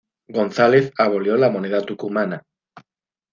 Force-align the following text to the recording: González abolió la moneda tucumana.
González 0.29 0.91
abolió 0.97 1.37
la 1.37 1.51
moneda 1.51 1.85
tucumana. 1.85 2.41